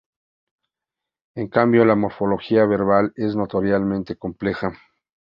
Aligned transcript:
En 1.35 1.47
cambio 1.47 1.85
la 1.85 1.93
morfología 1.95 2.65
verbal 2.65 3.13
es 3.17 3.35
notoriamente 3.35 4.15
compleja. 4.15 4.73